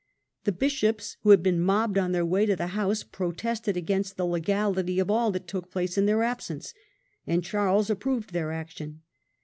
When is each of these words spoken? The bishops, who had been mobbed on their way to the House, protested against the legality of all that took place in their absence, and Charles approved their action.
The 0.45 0.51
bishops, 0.51 1.17
who 1.21 1.29
had 1.29 1.43
been 1.43 1.59
mobbed 1.61 1.95
on 1.99 2.11
their 2.11 2.25
way 2.25 2.47
to 2.47 2.55
the 2.55 2.65
House, 2.73 3.03
protested 3.03 3.77
against 3.77 4.17
the 4.17 4.25
legality 4.25 4.97
of 4.97 5.11
all 5.11 5.29
that 5.31 5.45
took 5.47 5.69
place 5.69 5.95
in 5.95 6.07
their 6.07 6.23
absence, 6.23 6.73
and 7.27 7.43
Charles 7.43 7.91
approved 7.91 8.33
their 8.33 8.51
action. 8.51 9.01